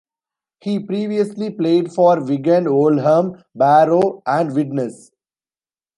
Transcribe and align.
He 0.61 0.79
previously 0.79 1.51
played 1.51 1.93
for 1.93 2.23
Wigan, 2.25 2.67
Oldham, 2.67 3.43
Barrow 3.53 4.23
and 4.25 4.49
Widnes. 4.51 5.11